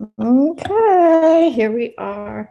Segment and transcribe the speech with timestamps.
[0.00, 2.48] Okay, here we are.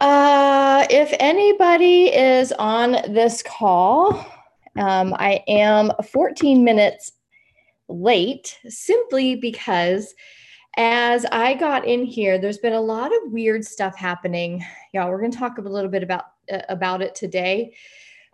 [0.00, 4.24] Uh, if anybody is on this call,
[4.78, 7.10] um, I am 14 minutes
[7.88, 10.14] late simply because
[10.76, 14.64] as I got in here, there's been a lot of weird stuff happening.
[14.92, 17.74] Yeah, we're going to talk a little bit about uh, about it today.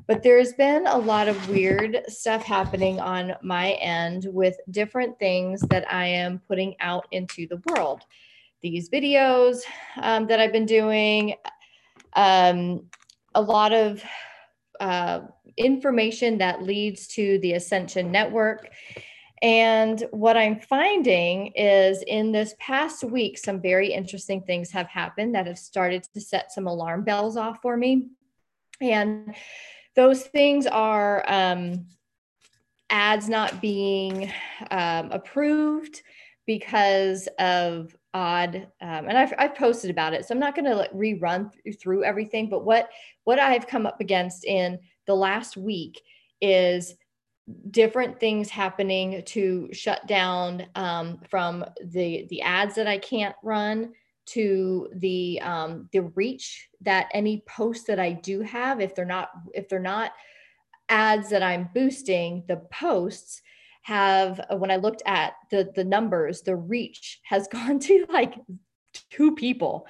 [0.06, 5.60] But there's been a lot of weird stuff happening on my end with different things
[5.70, 8.02] that I am putting out into the world.
[8.62, 9.60] These videos
[10.00, 11.34] um, that I've been doing,
[12.14, 12.86] um,
[13.34, 14.02] a lot of
[14.80, 15.20] uh,
[15.56, 18.68] information that leads to the Ascension Network.
[19.42, 25.34] And what I'm finding is in this past week, some very interesting things have happened
[25.34, 28.10] that have started to set some alarm bells off for me.
[28.80, 29.34] And
[29.94, 31.86] those things are um,
[32.90, 34.30] ads not being
[34.70, 36.02] um, approved
[36.46, 40.74] because of odd um, and I've, I've posted about it so i'm not going to
[40.74, 42.90] like rerun th- through everything but what
[43.24, 46.02] what i've come up against in the last week
[46.42, 46.94] is
[47.70, 53.92] different things happening to shut down um, from the the ads that i can't run
[54.26, 59.30] to the um, the reach that any posts that I do have, if they're not
[59.54, 60.12] if they're not
[60.88, 63.42] ads that I'm boosting, the posts
[63.82, 68.34] have when I looked at the the numbers, the reach has gone to like
[69.10, 69.86] two people.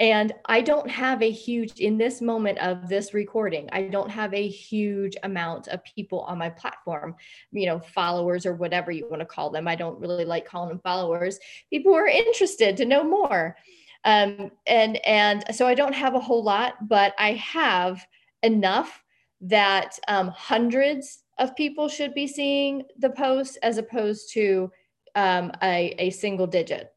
[0.00, 4.34] And I don't have a huge, in this moment of this recording, I don't have
[4.34, 7.14] a huge amount of people on my platform,
[7.52, 9.68] you know, followers or whatever you want to call them.
[9.68, 11.38] I don't really like calling them followers.
[11.70, 13.56] People are interested to know more.
[14.04, 18.04] Um, and and so I don't have a whole lot, but I have
[18.42, 19.02] enough
[19.42, 24.70] that um, hundreds of people should be seeing the post as opposed to
[25.14, 26.92] um, a, a single digit.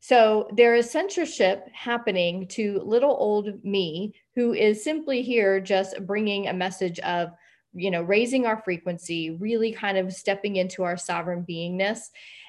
[0.00, 6.46] So there is censorship happening to little old me, who is simply here just bringing
[6.46, 7.30] a message of,
[7.72, 11.98] you know, raising our frequency, really kind of stepping into our sovereign beingness.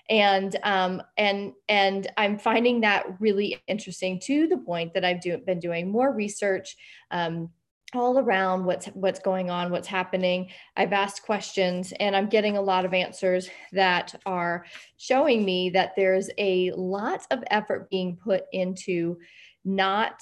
[0.10, 5.38] And um, and and I'm finding that really interesting to the point that I've do,
[5.38, 6.78] been doing more research.
[7.12, 7.50] Um,
[7.98, 10.50] all around what's what's going on what's happening.
[10.76, 14.66] I've asked questions and i'm getting a lot of answers that are
[14.98, 19.18] showing me that there's a lot of effort being put into
[19.66, 20.22] not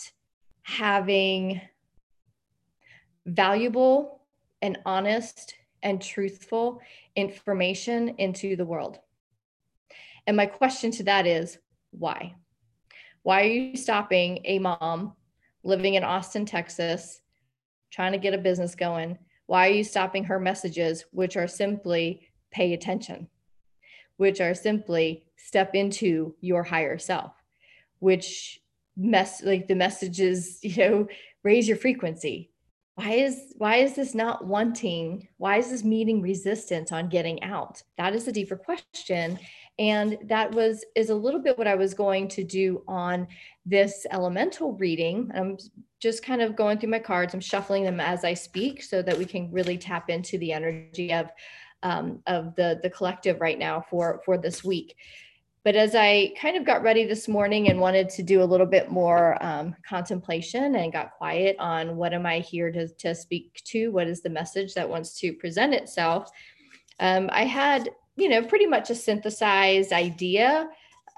[0.64, 1.62] having
[3.26, 4.22] valuable
[4.62, 6.82] and honest and truthful
[7.16, 9.00] information into the world.
[10.26, 11.60] And my question to that is
[11.92, 12.34] why?
[13.22, 15.14] Why are you stopping a mom
[15.66, 17.22] living in austin texas
[17.96, 19.18] trying to get a business going.
[19.46, 23.30] Why are you stopping her messages, which are simply pay attention,
[24.18, 27.32] which are simply step into your higher self,
[28.00, 28.60] which
[28.98, 31.08] mess like the messages, you know,
[31.44, 32.52] raise your frequency.
[32.96, 35.28] Why is why is this not wanting?
[35.38, 37.82] Why is this meeting resistance on getting out?
[37.98, 39.38] That is a deeper question.
[39.78, 43.28] And that was is a little bit what I was going to do on
[43.66, 45.30] this elemental reading.
[45.36, 45.58] I'm
[46.06, 47.34] just kind of going through my cards.
[47.34, 51.12] I'm shuffling them as I speak so that we can really tap into the energy
[51.12, 51.32] of
[51.82, 54.96] um, of the the collective right now for for this week.
[55.64, 58.68] But as I kind of got ready this morning and wanted to do a little
[58.68, 63.60] bit more um, contemplation and got quiet on what am I here to, to speak
[63.72, 63.90] to?
[63.92, 66.30] What is the message that wants to present itself?
[67.00, 70.70] Um, I had, you know, pretty much a synthesized idea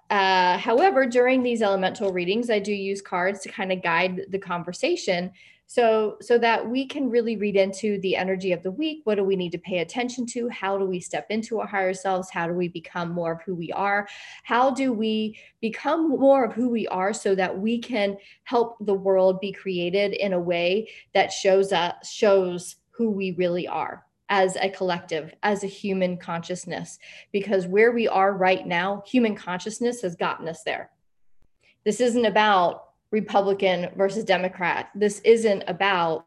[0.09, 4.39] uh, however, during these elemental readings, I do use cards to kind of guide the
[4.39, 5.31] conversation.
[5.69, 9.01] So so that we can really read into the energy of the week.
[9.03, 10.47] What do we need to pay attention to?
[10.47, 12.29] How do we step into our higher selves?
[12.31, 14.07] How do we become more of who we are?
[14.43, 18.15] How do we become more of who we are so that we can
[18.45, 23.67] help the world be created in a way that shows us shows who we really
[23.67, 26.99] are as a collective, as a human consciousness,
[27.31, 30.89] because where we are right now, human consciousness has gotten us there.
[31.85, 34.89] This isn't about Republican versus Democrat.
[34.93, 36.25] This isn't about,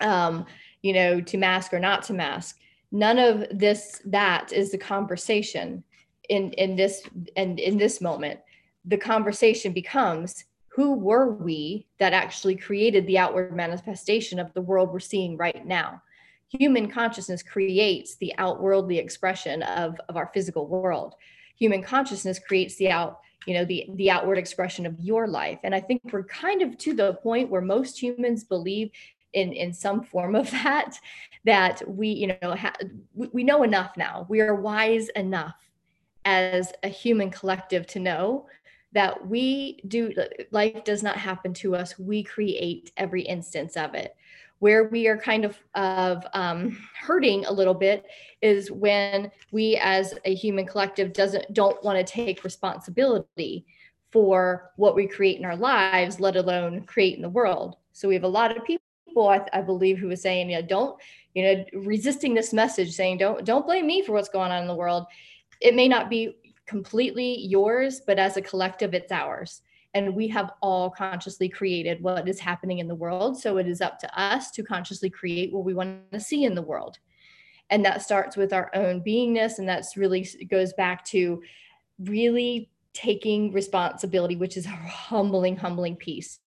[0.00, 0.46] um,
[0.82, 2.58] you know, to mask or not to mask.
[2.90, 5.84] None of this, that is the conversation
[6.28, 7.02] in, in this
[7.36, 8.40] and in this moment.
[8.84, 14.92] The conversation becomes who were we that actually created the outward manifestation of the world
[14.92, 16.02] we're seeing right now?
[16.48, 21.14] Human consciousness creates the outworldly expression of, of our physical world.
[21.58, 25.58] Human consciousness creates the out you know the the outward expression of your life.
[25.64, 28.90] And i think we're kind of to the point where most humans believe
[29.34, 30.98] in in some form of that
[31.44, 32.76] that we you know ha-
[33.14, 34.26] we know enough now.
[34.28, 35.56] We are wise enough
[36.24, 38.46] as a human collective to know
[38.92, 40.14] that we do
[40.52, 41.98] life does not happen to us.
[41.98, 44.16] We create every instance of it
[44.58, 48.06] where we are kind of of um, hurting a little bit
[48.40, 53.66] is when we as a human collective doesn't don't want to take responsibility
[54.10, 58.14] for what we create in our lives let alone create in the world so we
[58.14, 58.80] have a lot of people
[59.28, 61.00] i, I believe who are saying you know don't
[61.34, 64.68] you know resisting this message saying don't don't blame me for what's going on in
[64.68, 65.06] the world
[65.60, 66.36] it may not be
[66.66, 69.62] completely yours, but as a collective, it's ours.
[69.94, 73.40] And we have all consciously created what is happening in the world.
[73.40, 76.54] So it is up to us to consciously create what we want to see in
[76.54, 76.98] the world.
[77.70, 79.58] And that starts with our own beingness.
[79.58, 81.42] And that's really goes back to
[81.98, 86.40] really taking responsibility, which is a humbling, humbling piece.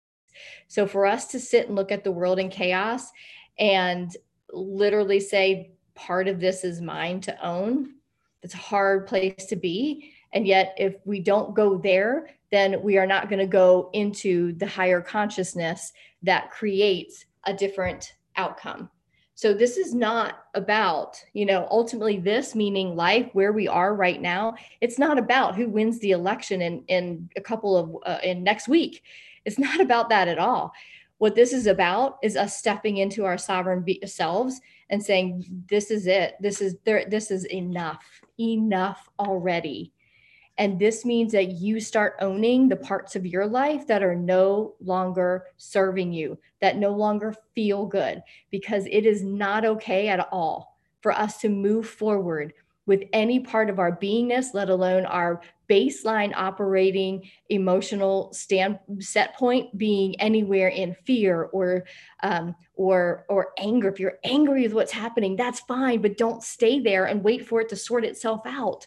[0.67, 3.11] So for us to sit and look at the world in chaos
[3.59, 4.15] and
[4.53, 7.95] literally say, part of this is mine to own
[8.45, 10.13] it's a hard place to be.
[10.35, 14.53] And yet, if we don't go there, then we are not going to go into
[14.55, 15.93] the higher consciousness
[16.23, 18.89] that creates a different outcome.
[19.37, 24.23] So, this is not about, you know, ultimately this meaning life where we are right
[24.23, 24.55] now.
[24.81, 28.69] It's not about who wins the election in, in a couple of, uh, in next
[28.69, 29.03] week.
[29.45, 30.73] It's not about that at all.
[31.19, 34.61] What this is about is us stepping into our sovereign selves
[34.91, 36.35] and saying, this is it.
[36.41, 37.05] This is there.
[37.09, 38.05] This is enough
[38.39, 39.93] enough already.
[40.57, 44.75] And this means that you start owning the parts of your life that are no
[44.81, 50.77] longer serving you, that no longer feel good, because it is not okay at all
[51.01, 52.53] for us to move forward
[52.87, 55.41] with any part of our beingness, let alone our
[55.71, 61.85] baseline operating emotional stand set point being anywhere in fear or
[62.23, 63.89] um, or or anger.
[63.89, 67.63] If you're angry with what's happening, that's fine, but don't stay there and wait for
[67.63, 68.87] it to sort itself out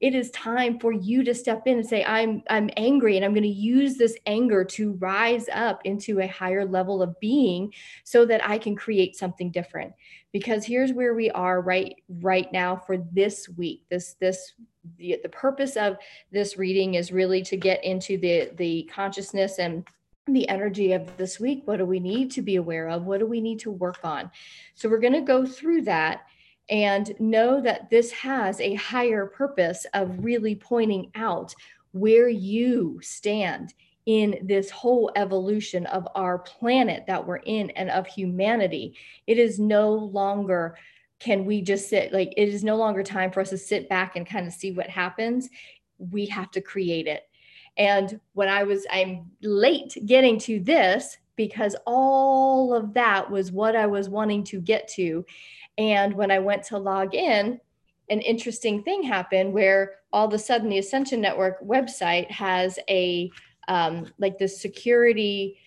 [0.00, 3.32] it is time for you to step in and say i'm i'm angry and i'm
[3.32, 7.72] going to use this anger to rise up into a higher level of being
[8.04, 9.92] so that i can create something different.
[10.32, 13.84] Because here's where we are right right now for this week.
[13.90, 14.52] This this
[14.96, 15.96] the, the purpose of
[16.30, 19.86] this reading is really to get into the the consciousness and
[20.26, 21.62] the energy of this week.
[21.64, 23.04] What do we need to be aware of?
[23.04, 24.30] What do we need to work on?
[24.74, 26.26] So we're going to go through that
[26.70, 31.54] and know that this has a higher purpose of really pointing out
[31.92, 33.74] where you stand
[34.06, 38.96] in this whole evolution of our planet that we're in and of humanity.
[39.26, 40.76] It is no longer
[41.20, 44.14] can we just sit like it is no longer time for us to sit back
[44.14, 45.48] and kind of see what happens.
[45.98, 47.28] We have to create it.
[47.76, 53.76] And when I was, I'm late getting to this because all of that was what
[53.76, 55.24] I was wanting to get to.
[55.78, 57.60] And when I went to log in,
[58.10, 63.30] an interesting thing happened where all of a sudden the Ascension Network website has a
[63.68, 65.58] um, like the security,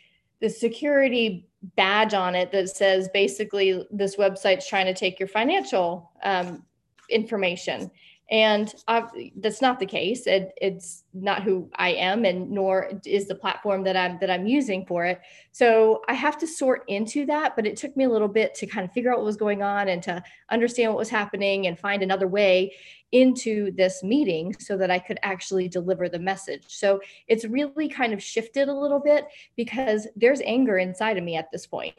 [0.42, 6.12] the security badge on it that says basically this website's trying to take your financial
[6.24, 6.64] um,
[7.10, 7.92] information
[8.30, 10.26] and I've, that's not the case.
[10.26, 14.48] It, it's not who i am and nor is the platform that i'm that i'm
[14.48, 15.20] using for it.
[15.52, 18.66] So i have to sort into that but it took me a little bit to
[18.66, 21.78] kind of figure out what was going on and to understand what was happening and
[21.78, 22.74] find another way
[23.12, 26.64] into this meeting so that i could actually deliver the message.
[26.68, 31.36] So it's really kind of shifted a little bit because there's anger inside of me
[31.36, 31.96] at this point.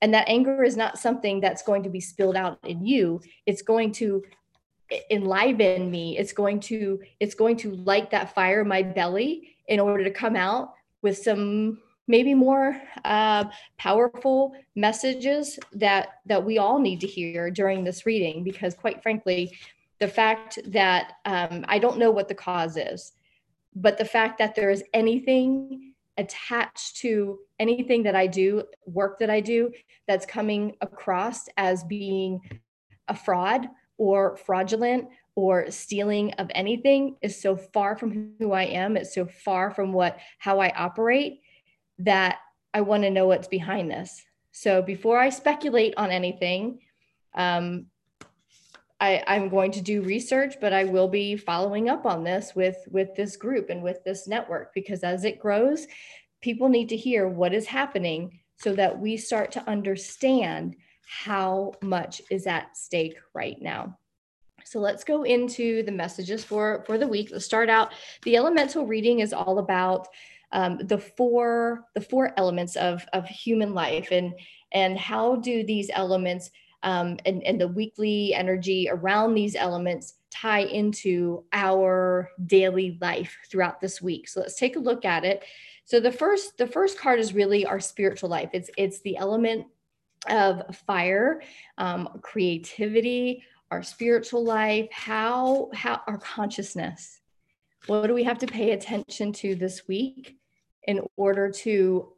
[0.00, 3.20] And that anger is not something that's going to be spilled out in you.
[3.46, 4.22] It's going to
[5.10, 6.18] enliven me.
[6.18, 10.10] It's going to it's going to light that fire in my belly in order to
[10.10, 13.44] come out with some maybe more uh,
[13.78, 18.44] powerful messages that that we all need to hear during this reading.
[18.44, 19.52] Because quite frankly
[20.00, 23.12] the fact that um, i don't know what the cause is
[23.74, 29.30] but the fact that there is anything attached to anything that i do work that
[29.30, 29.70] i do
[30.06, 32.40] that's coming across as being
[33.08, 33.66] a fraud
[33.98, 38.96] or fraudulent or stealing of anything is so far from who I am.
[38.96, 41.40] It's so far from what how I operate
[41.98, 42.38] that
[42.72, 44.24] I want to know what's behind this.
[44.52, 46.80] So before I speculate on anything,
[47.34, 47.86] um,
[49.00, 52.76] I, I'm going to do research, but I will be following up on this with
[52.90, 55.86] with this group and with this network because as it grows,
[56.40, 62.22] people need to hear what is happening so that we start to understand how much
[62.30, 63.98] is at stake right now.
[64.64, 67.28] So let's go into the messages for, for the week.
[67.30, 67.92] Let's start out.
[68.22, 70.08] The elemental reading is all about
[70.52, 74.34] um, the four the four elements of, of human life and
[74.72, 76.50] and how do these elements
[76.82, 83.80] um, and, and the weekly energy around these elements tie into our daily life throughout
[83.80, 84.28] this week.
[84.28, 85.44] So let's take a look at it.
[85.86, 88.50] So the first the first card is really our spiritual life.
[88.52, 89.66] It's it's the element
[90.28, 91.42] of fire,
[91.78, 97.20] um, creativity, our spiritual life, how how our consciousness.
[97.86, 100.36] What do we have to pay attention to this week
[100.84, 102.12] in order to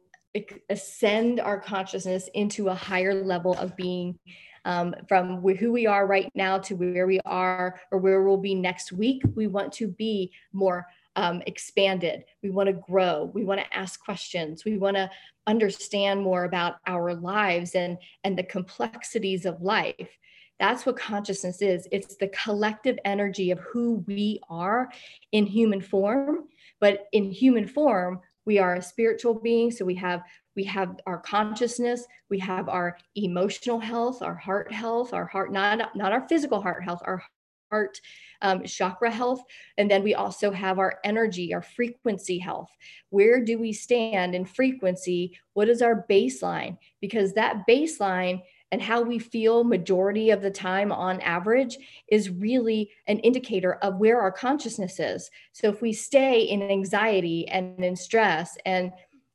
[0.69, 4.17] ascend our consciousness into a higher level of being
[4.65, 8.53] um, from who we are right now to where we are or where we'll be
[8.53, 9.21] next week.
[9.35, 10.85] We want to be more
[11.17, 12.23] um, expanded.
[12.41, 13.29] We want to grow.
[13.33, 14.63] We want to ask questions.
[14.63, 15.09] We want to
[15.47, 20.17] understand more about our lives and, and the complexities of life.
[20.59, 21.87] That's what consciousness is.
[21.91, 24.89] It's the collective energy of who we are
[25.31, 26.45] in human form.
[26.79, 29.71] But in human form, we are a spiritual being.
[29.71, 30.21] So we have
[30.55, 35.95] we have our consciousness, we have our emotional health, our heart health, our heart, not,
[35.95, 37.21] not our physical heart health, our
[37.69, 37.99] heart
[38.41, 39.41] um, chakra health.
[39.77, 42.69] And then we also have our energy, our frequency health.
[43.09, 45.37] Where do we stand in frequency?
[45.53, 46.77] What is our baseline?
[47.01, 51.77] Because that baseline and how we feel majority of the time on average
[52.09, 55.29] is really an indicator of where our consciousness is.
[55.53, 58.91] So if we stay in anxiety and in stress and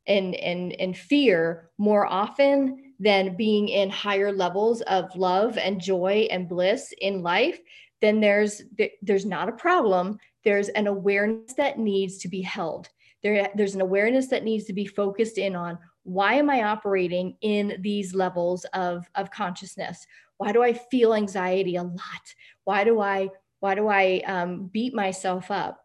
[0.07, 6.27] and and and fear more often than being in higher levels of love and joy
[6.31, 7.61] and bliss in life
[8.02, 8.62] then there's
[9.00, 10.18] there's not a problem.
[10.44, 12.88] There's an awareness that needs to be held.
[13.23, 17.37] There, there's an awareness that needs to be focused in on why am i operating
[17.40, 20.04] in these levels of of consciousness?
[20.37, 22.35] Why do i feel anxiety a lot?
[22.64, 23.30] Why do i
[23.61, 25.78] why do i um, beat myself up?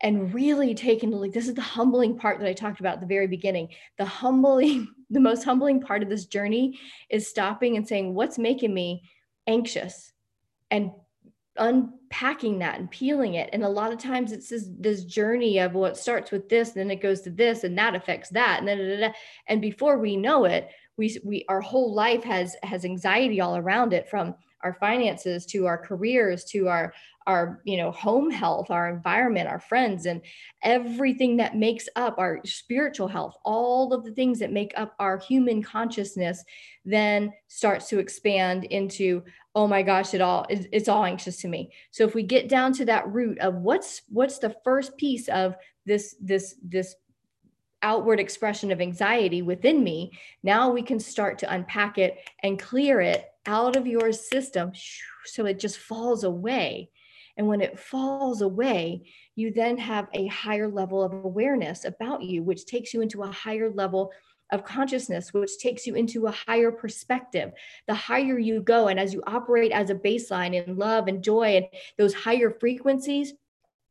[0.00, 3.06] And really taking like this is the humbling part that I talked about at the
[3.06, 3.70] very beginning.
[3.98, 6.78] The humbling, the most humbling part of this journey
[7.10, 9.02] is stopping and saying, what's making me
[9.48, 10.12] anxious?
[10.70, 10.92] And
[11.56, 13.50] unpacking that and peeling it.
[13.52, 16.70] And a lot of times it's this, this journey of what well, starts with this,
[16.70, 18.62] and then it goes to this, and that affects that.
[18.62, 19.14] And
[19.48, 23.92] and before we know it, we we our whole life has has anxiety all around
[23.92, 26.94] it from our finances to our careers to our
[27.26, 30.22] our you know home health our environment our friends and
[30.62, 35.18] everything that makes up our spiritual health all of the things that make up our
[35.18, 36.44] human consciousness
[36.84, 39.22] then starts to expand into
[39.54, 42.72] oh my gosh it all it's all anxious to me so if we get down
[42.72, 45.54] to that root of what's what's the first piece of
[45.86, 46.94] this this this
[47.82, 50.10] outward expression of anxiety within me
[50.42, 54.72] now we can start to unpack it and clear it out of your system
[55.26, 56.90] so it just falls away.
[57.36, 62.42] And when it falls away, you then have a higher level of awareness about you,
[62.42, 64.12] which takes you into a higher level
[64.52, 67.52] of consciousness, which takes you into a higher perspective.
[67.88, 71.56] The higher you go, and as you operate as a baseline in love and joy
[71.56, 71.66] and
[71.98, 73.32] those higher frequencies,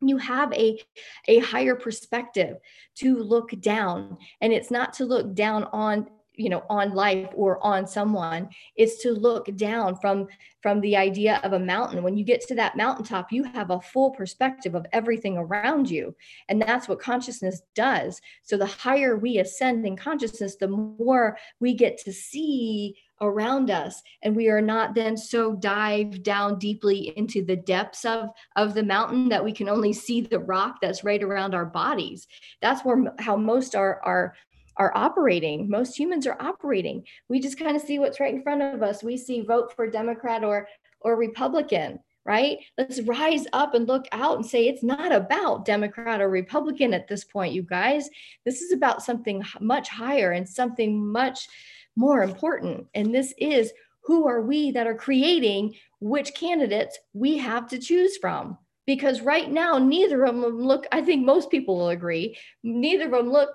[0.01, 0.79] you have a,
[1.27, 2.57] a higher perspective
[2.95, 4.17] to look down.
[4.41, 8.97] And it's not to look down on you know on life or on someone is
[8.97, 10.27] to look down from
[10.61, 12.03] from the idea of a mountain.
[12.03, 16.15] When you get to that mountaintop you have a full perspective of everything around you.
[16.49, 18.21] And that's what consciousness does.
[18.43, 24.01] So the higher we ascend in consciousness the more we get to see around us.
[24.21, 28.83] And we are not then so dive down deeply into the depths of of the
[28.83, 32.27] mountain that we can only see the rock that's right around our bodies.
[32.61, 34.35] That's where how most our our
[34.77, 35.69] are operating.
[35.69, 37.03] Most humans are operating.
[37.29, 39.03] We just kind of see what's right in front of us.
[39.03, 40.67] We see vote for Democrat or
[41.01, 42.57] or Republican, right?
[42.77, 47.07] Let's rise up and look out and say it's not about Democrat or Republican at
[47.07, 48.09] this point, you guys.
[48.45, 51.47] This is about something much higher and something much
[51.95, 52.87] more important.
[52.95, 58.17] And this is who are we that are creating which candidates we have to choose
[58.17, 58.57] from?
[58.85, 63.11] Because right now, neither of them look, I think most people will agree, neither of
[63.11, 63.49] them look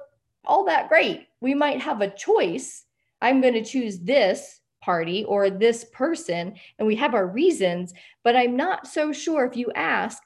[0.45, 1.27] all that great.
[1.41, 2.85] We might have a choice.
[3.21, 7.93] I'm going to choose this party or this person, and we have our reasons,
[8.23, 10.23] but I'm not so sure if you ask,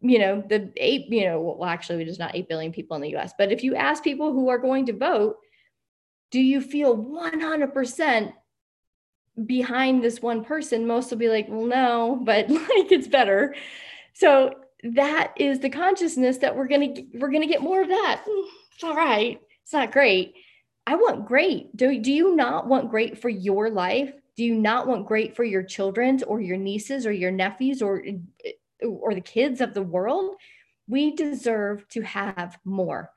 [0.00, 3.16] you know, the eight, you know, well, actually, there's not 8 billion people in the
[3.16, 5.36] US, but if you ask people who are going to vote,
[6.30, 8.32] do you feel 100%
[9.46, 10.86] behind this one person?
[10.86, 13.54] Most will be like, well, no, but like it's better.
[14.14, 17.88] So that is the consciousness that we're going to we're going to get more of
[17.88, 18.24] that
[18.74, 19.40] it's all right.
[19.62, 20.34] It's not great.
[20.86, 21.74] I want great.
[21.76, 24.12] Do, do you not want great for your life?
[24.36, 28.04] Do you not want great for your children's or your nieces or your nephews or
[28.82, 30.36] or the kids of the world?
[30.88, 33.10] We deserve to have more.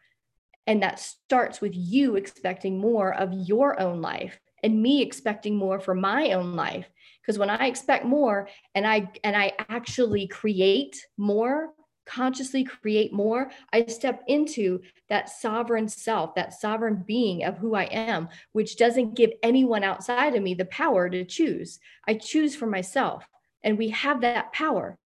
[0.65, 4.39] And that starts with you expecting more of your own life.
[4.63, 6.89] and me expecting more for my own life
[7.21, 11.69] because when i expect more and i and i actually create more
[12.07, 17.83] consciously create more i step into that sovereign self that sovereign being of who i
[17.83, 21.79] am which doesn't give anyone outside of me the power to choose.
[22.07, 23.27] I choose for myself
[23.63, 24.97] and we have that power.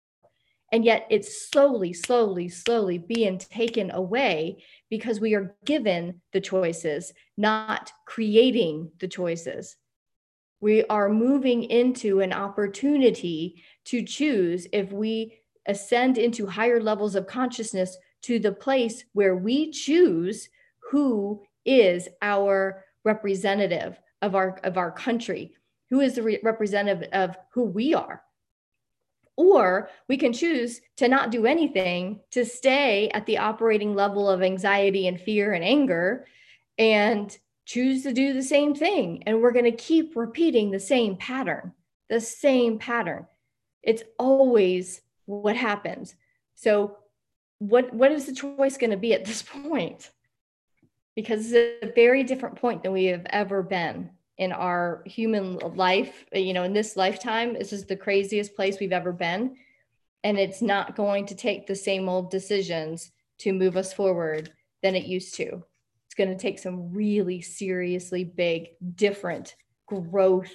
[0.72, 7.12] And yet it's slowly slowly slowly being taken away because we are given the choices
[7.36, 9.76] not creating the choices.
[10.60, 15.39] We are moving into an opportunity to choose if we
[15.70, 20.48] ascend into higher levels of consciousness to the place where we choose
[20.90, 25.54] who is our representative of our of our country
[25.88, 28.22] who is the re- representative of who we are
[29.36, 34.42] or we can choose to not do anything to stay at the operating level of
[34.42, 36.26] anxiety and fear and anger
[36.76, 39.22] and choose to do the same thing.
[39.24, 41.72] And we're going to keep repeating the same pattern,
[42.10, 43.26] the same pattern.
[43.82, 45.00] It's always
[45.30, 46.14] what happens.
[46.54, 46.96] So,
[47.58, 50.10] what, what is the choice going to be at this point?
[51.14, 56.24] Because it's a very different point than we have ever been in our human life,
[56.32, 57.52] you know, in this lifetime.
[57.54, 59.56] This is the craziest place we've ever been.
[60.24, 64.50] And it's not going to take the same old decisions to move us forward
[64.82, 65.62] than it used to.
[66.06, 69.56] It's going to take some really seriously big, different
[69.86, 70.52] growth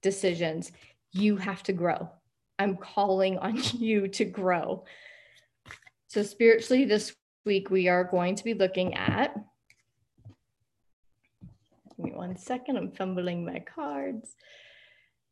[0.00, 0.70] decisions.
[1.12, 2.08] You have to grow.
[2.58, 4.84] I'm calling on you to grow.
[6.08, 9.34] So, spiritually, this week we are going to be looking at
[11.96, 12.76] Give me one second.
[12.76, 14.34] I'm fumbling my cards.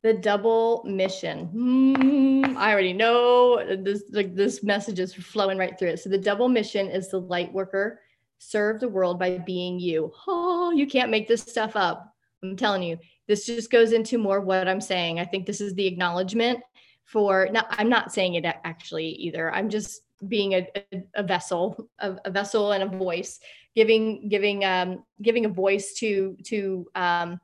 [0.02, 1.48] The double mission.
[1.54, 4.04] Mm, I already know this.
[4.10, 6.00] Like this message is flowing right through it.
[6.00, 8.00] So the double mission is the light worker.
[8.38, 10.12] Serve the world by being you.
[10.26, 12.14] Oh, you can't make this stuff up.
[12.42, 12.98] I'm telling you.
[13.28, 15.20] This just goes into more what I'm saying.
[15.20, 16.60] I think this is the acknowledgement
[17.04, 17.48] for.
[17.50, 19.52] Now, I'm not saying it actually either.
[19.52, 23.40] I'm just being a, a, a vessel, a, a, vessel and a voice,
[23.74, 27.40] giving giving um, giving a voice to to um,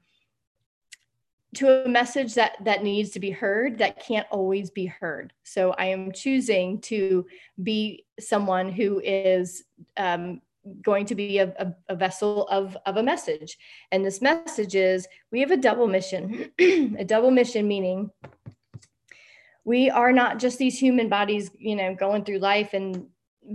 [1.54, 5.32] to a message that that needs to be heard that can't always be heard.
[5.42, 7.26] So I am choosing to
[7.62, 9.64] be someone who is
[9.96, 10.40] um,
[10.82, 13.58] going to be a, a, a, vessel of, of a message.
[13.90, 18.10] And this message is we have a double mission, a double mission meaning
[19.68, 23.06] we are not just these human bodies, you know, going through life and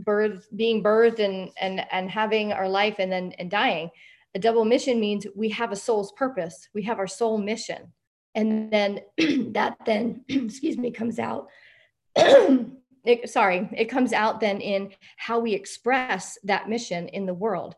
[0.05, 3.89] birth, being birthed and and and having our life and then and dying.
[4.35, 6.69] A double mission means we have a soul's purpose.
[6.75, 7.91] We have our soul mission,
[8.35, 8.99] and then
[9.53, 11.47] that then, excuse me, comes out.
[12.15, 17.73] it, sorry, it comes out then in how we express that mission in the world,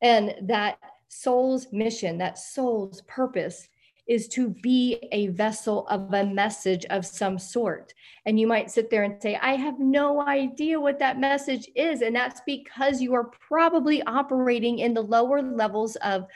[0.00, 3.68] and that soul's mission, that soul's purpose
[4.06, 7.94] is to be a vessel of a message of some sort.
[8.26, 12.02] And you might sit there and say, I have no idea what that message is.
[12.02, 16.26] And that's because you are probably operating in the lower levels of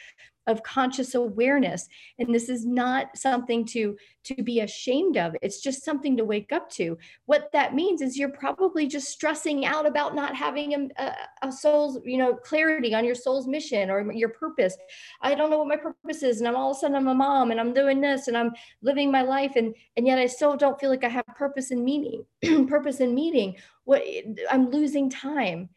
[0.49, 1.89] of conscious awareness.
[2.19, 5.35] And this is not something to to be ashamed of.
[5.41, 6.99] It's just something to wake up to.
[7.27, 11.99] What that means is you're probably just stressing out about not having a, a, soul's
[12.05, 14.77] you know clarity on your soul's mission or your purpose.
[15.23, 17.15] I don't know what my purpose is and i'm all of a sudden i'm a
[17.15, 20.57] mom and i'm doing this and i'm living my life and and yet i still
[20.57, 22.25] don't feel like i have purpose and meaning
[22.69, 23.57] purpose and meaning.
[23.85, 24.03] What
[24.51, 25.69] i'm losing time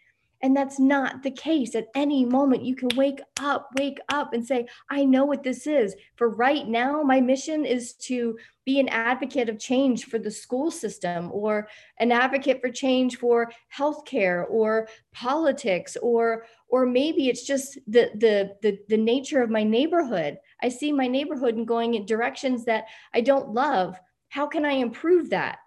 [0.43, 1.75] and that's not the case.
[1.75, 5.67] At any moment, you can wake up, wake up and say, I know what this
[5.67, 5.95] is.
[6.15, 10.71] For right now, my mission is to be an advocate of change for the school
[10.71, 11.67] system or
[11.99, 18.55] an advocate for change for healthcare or politics or or maybe it's just the the
[18.61, 20.37] the, the nature of my neighborhood.
[20.61, 23.99] I see my neighborhood and going in directions that I don't love.
[24.29, 25.59] How can I improve that?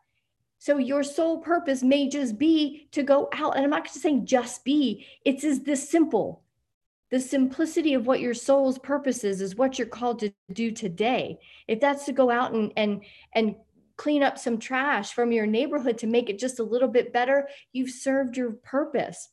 [0.64, 3.54] So your sole purpose may just be to go out.
[3.54, 6.42] And I'm not just saying just be, it's is this simple.
[7.10, 11.38] The simplicity of what your soul's purpose is, is what you're called to do today.
[11.68, 13.02] If that's to go out and and
[13.34, 13.56] and
[13.98, 17.46] clean up some trash from your neighborhood to make it just a little bit better,
[17.74, 19.28] you've served your purpose.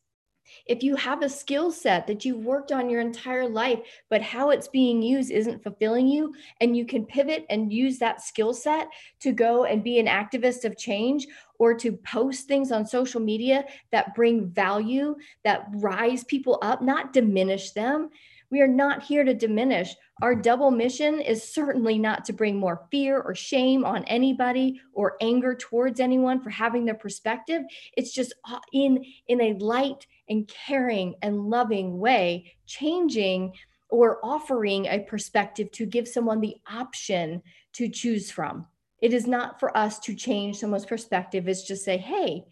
[0.65, 4.49] If you have a skill set that you've worked on your entire life, but how
[4.49, 8.87] it's being used isn't fulfilling you, and you can pivot and use that skill set
[9.21, 11.27] to go and be an activist of change
[11.59, 17.13] or to post things on social media that bring value, that rise people up, not
[17.13, 18.09] diminish them.
[18.49, 19.95] We are not here to diminish.
[20.21, 25.15] Our double mission is certainly not to bring more fear or shame on anybody or
[25.21, 27.63] anger towards anyone for having their perspective.
[27.95, 33.53] It's just uh, in in a light and caring and loving way, changing
[33.89, 38.65] or offering a perspective to give someone the option to choose from.
[39.01, 41.47] It is not for us to change someone's perspective.
[41.47, 42.45] It's just say, hey,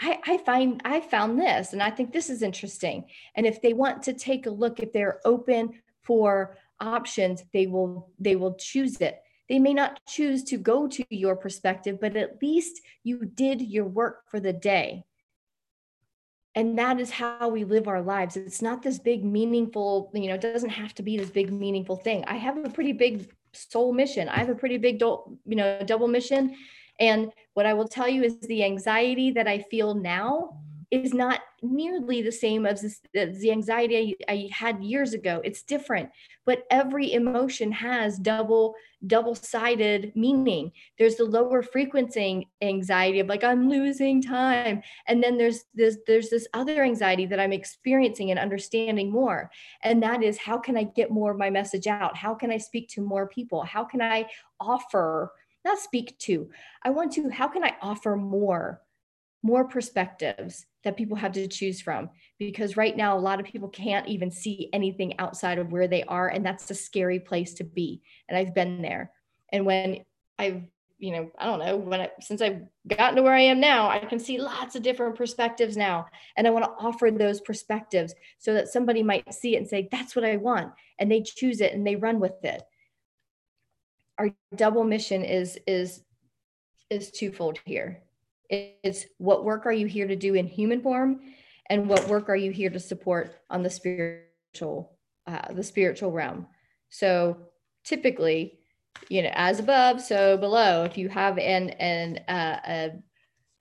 [0.00, 3.04] I, I find I found this and I think this is interesting.
[3.36, 8.10] And if they want to take a look, if they're open for options, they will
[8.18, 9.22] they will choose it.
[9.48, 13.84] They may not choose to go to your perspective, but at least you did your
[13.84, 15.04] work for the day.
[16.54, 18.36] And that is how we live our lives.
[18.36, 21.96] It's not this big, meaningful, you know, it doesn't have to be this big, meaningful
[21.96, 22.24] thing.
[22.26, 24.28] I have a pretty big soul mission.
[24.28, 26.54] I have a pretty big, you know, double mission.
[27.00, 30.60] And what I will tell you is the anxiety that I feel now
[30.92, 35.40] is not nearly the same as the anxiety I, had years ago.
[35.42, 36.10] It's different,
[36.44, 38.74] but every emotion has double
[39.06, 40.70] double-sided meaning.
[40.98, 46.28] There's the lower frequency anxiety of like I'm losing time, and then there's this there's
[46.28, 49.50] this other anxiety that I'm experiencing and understanding more,
[49.82, 52.18] and that is how can I get more of my message out?
[52.18, 53.62] How can I speak to more people?
[53.62, 54.26] How can I
[54.60, 55.32] offer?
[55.64, 56.50] Not speak to.
[56.82, 57.30] I want to.
[57.30, 58.82] How can I offer more?
[59.42, 63.68] More perspectives that people have to choose from because right now a lot of people
[63.68, 67.64] can't even see anything outside of where they are and that's a scary place to
[67.64, 68.02] be.
[68.28, 69.10] And i've been there.
[69.50, 70.04] And when
[70.38, 70.62] i've
[70.98, 73.90] you know i don't know when I, since i've gotten to where i am now
[73.90, 76.06] i can see lots of different perspectives now.
[76.36, 79.88] And i want to offer those perspectives so that somebody might see it and say
[79.90, 80.72] that's what i want.
[80.98, 82.62] And they choose it and they run with it.
[84.18, 86.02] Our double mission is is
[86.90, 88.01] is twofold here
[88.52, 91.20] it's what work are you here to do in human form?
[91.70, 96.46] And what work are you here to support on the spiritual uh, the spiritual realm?
[96.90, 97.38] So
[97.84, 98.58] typically
[99.08, 102.90] you know as above so below if you have an an uh, a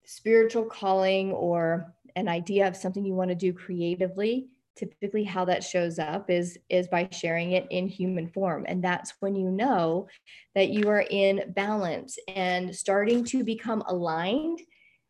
[0.06, 5.64] spiritual calling or an idea of something you want to do creatively typically how that
[5.64, 8.66] shows up is is by sharing it in human form.
[8.68, 10.08] And that's when you know
[10.56, 14.62] that you are in balance and starting to become aligned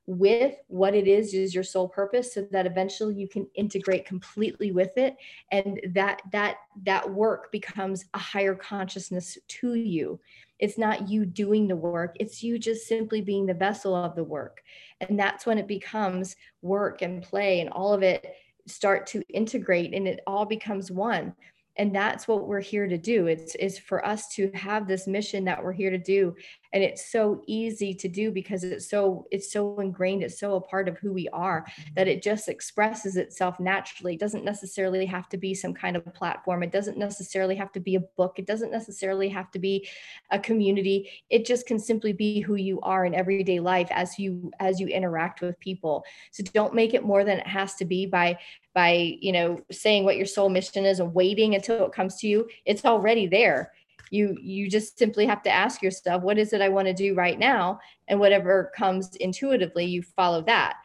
[0.08, 4.72] with what it is is your sole purpose so that eventually you can integrate completely
[4.72, 5.16] with it
[5.52, 10.20] and that that that work becomes a higher consciousness to you.
[10.60, 14.24] It's not you doing the work it's you just simply being the vessel of the
[14.24, 14.64] work.
[15.02, 18.36] And that's when it becomes work and play and all of it
[18.68, 21.36] start to integrate and it all becomes one.
[21.78, 23.28] And that's what we're here to do.
[23.28, 26.36] It's is for us to have this mission that we're here to do
[26.74, 30.62] and it's so easy to do because it's so it's so ingrained it's so a
[30.62, 31.94] part of who we are mm-hmm.
[31.96, 34.14] that it just expresses itself naturally.
[34.14, 36.64] It doesn't necessarily have to be some kind of platform.
[36.64, 38.36] It doesn't necessarily have to be a book.
[38.38, 39.88] It doesn't necessarily have to be
[40.30, 41.10] a community.
[41.30, 44.88] It just can simply be who you are in everyday life as you as you
[44.88, 46.04] interact with people.
[46.32, 48.38] So don't make it more than it has to be by
[48.74, 52.28] by you know saying what your soul mission is and waiting until it comes to
[52.28, 52.48] you.
[52.66, 53.72] It's already there
[54.12, 57.16] you you just simply have to ask yourself what is it i want to do
[57.16, 57.80] right now?
[58.08, 60.78] And whatever comes intuitively you follow that.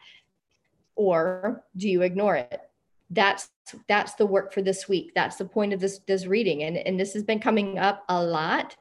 [0.95, 2.61] Or do you ignore it?
[3.11, 3.49] That's
[3.87, 5.11] that's the work for this week.
[5.13, 6.63] That's the point of this this reading.
[6.63, 8.75] And and this has been coming up a lot.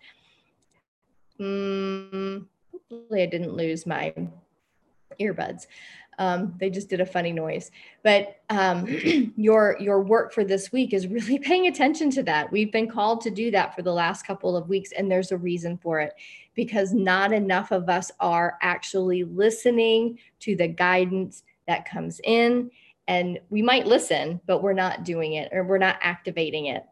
[1.39, 2.47] Mm,
[2.91, 4.15] hopefully i didn't lose my
[5.21, 5.67] earbuds
[6.19, 7.71] um, they just did a funny noise.
[8.03, 8.87] But um,
[9.37, 12.51] your your work for this week is really paying attention to that.
[12.51, 15.37] We've been called to do that for the last couple of weeks, and there's a
[15.37, 16.15] reason for it
[16.55, 22.71] because not enough of us are actually listening to the guidance that comes in.
[23.09, 26.85] And we might listen, but we're not doing it or we're not activating it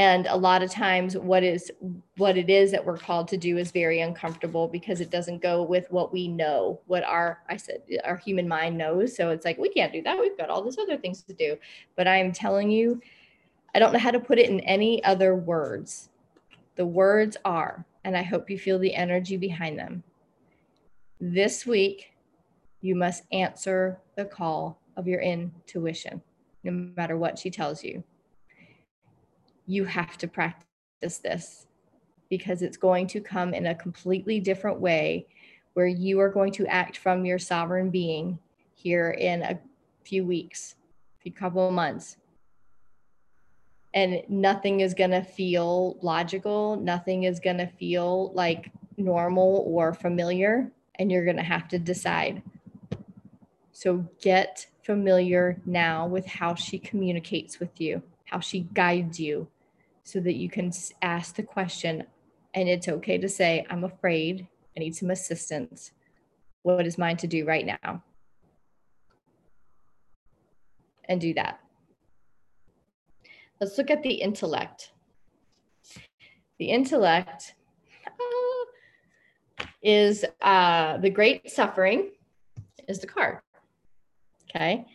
[0.00, 1.70] and a lot of times what is
[2.16, 5.62] what it is that we're called to do is very uncomfortable because it doesn't go
[5.62, 9.14] with what we know what our i said our human mind knows.
[9.14, 10.18] So it's like we can't do that.
[10.18, 11.58] We've got all these other things to do.
[11.96, 13.02] But i'm telling you
[13.74, 16.08] i don't know how to put it in any other words.
[16.76, 20.02] The words are and i hope you feel the energy behind them.
[21.20, 22.12] This week
[22.80, 26.22] you must answer the call of your intuition
[26.64, 28.02] no matter what she tells you
[29.70, 31.66] you have to practice this
[32.28, 35.26] because it's going to come in a completely different way
[35.74, 38.38] where you are going to act from your sovereign being
[38.74, 39.58] here in a
[40.04, 40.74] few weeks,
[41.24, 42.16] a couple of months.
[43.94, 46.76] And nothing is going to feel logical.
[46.76, 50.70] Nothing is going to feel like normal or familiar.
[50.96, 52.42] And you're going to have to decide.
[53.72, 59.48] So get familiar now with how she communicates with you, how she guides you,
[60.10, 62.04] so that you can ask the question
[62.54, 64.46] and it's okay to say i'm afraid
[64.76, 65.92] i need some assistance
[66.62, 68.02] what is mine to do right now
[71.08, 71.60] and do that
[73.60, 74.92] let's look at the intellect.
[76.58, 77.54] The intellect
[78.06, 78.64] uh,
[79.82, 82.10] is uh, the great suffering
[82.88, 83.38] is the card.
[84.50, 84.86] Okay.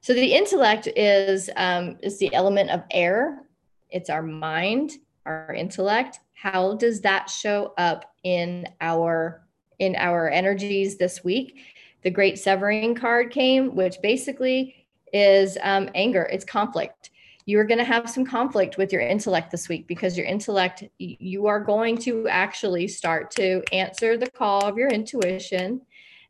[0.00, 3.42] So the intellect is um, is the element of air.
[3.90, 4.92] It's our mind,
[5.26, 6.20] our intellect.
[6.32, 9.42] How does that show up in our
[9.78, 11.58] in our energies this week?
[12.02, 16.28] The great severing card came, which basically is um, anger.
[16.30, 17.10] It's conflict.
[17.46, 20.84] You are going to have some conflict with your intellect this week because your intellect,
[20.98, 25.80] you are going to actually start to answer the call of your intuition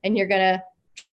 [0.05, 0.62] and you're going to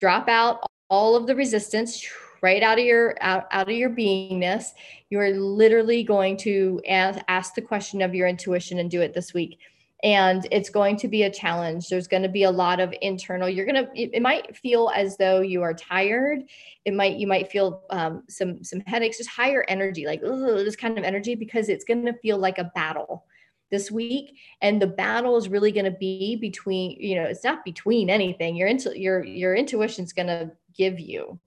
[0.01, 2.07] drop out all of the resistance
[2.43, 4.73] right out of your out, out of your beingness.
[5.11, 9.33] You're literally going to ask, ask the question of your intuition and do it this
[9.33, 9.59] week.
[10.05, 11.89] And it's going to be a challenge.
[11.89, 15.17] There's going to be a lot of internal you're going to it, might feel as
[15.17, 16.45] though you are tired.
[16.85, 20.99] It might you might feel um, some some headaches just higher energy like this kind
[20.99, 23.25] of energy because it's going to feel like a battle
[23.71, 24.37] this week.
[24.63, 28.55] And the battle is really going to be between you know it's not between anything.
[28.55, 31.41] Your into your your intuition's going to give you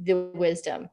[0.00, 0.88] the wisdom.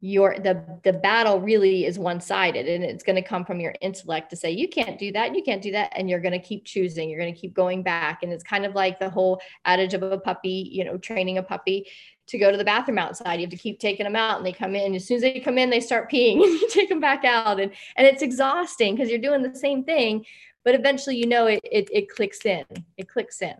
[0.00, 4.28] Your the the battle really is one-sided and it's going to come from your intellect
[4.30, 6.66] to say you can't do that you can't do that and you're going to keep
[6.66, 9.94] choosing you're going to keep going back and it's kind of like the whole adage
[9.94, 11.86] of a puppy you know training a puppy
[12.26, 13.36] to go to the bathroom outside.
[13.36, 15.40] You have to keep taking them out and they come in as soon as they
[15.40, 18.94] come in they start peeing and you take them back out and and it's exhausting
[18.94, 20.24] because you're doing the same thing
[20.64, 22.64] but eventually you know it, it it clicks in
[22.96, 23.54] it clicks in.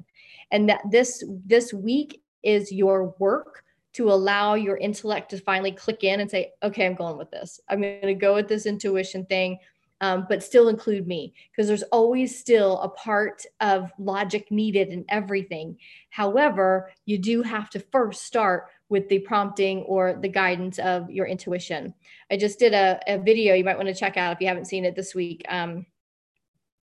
[0.50, 3.64] And that this this week is your work
[3.96, 7.60] to allow your intellect to finally click in and say, okay, I'm going with this.
[7.68, 9.58] I'm going to go with this intuition thing,
[10.02, 15.06] um, but still include me because there's always still a part of logic needed in
[15.08, 15.78] everything.
[16.10, 21.26] However, you do have to first start with the prompting or the guidance of your
[21.26, 21.94] intuition.
[22.30, 24.66] I just did a, a video you might want to check out if you haven't
[24.66, 25.42] seen it this week.
[25.48, 25.86] Um,